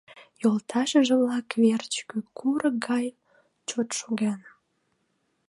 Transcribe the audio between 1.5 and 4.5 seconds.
верч кӱ курык гай чот шоген.